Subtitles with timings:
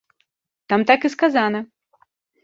[0.71, 1.59] Там так і сказана!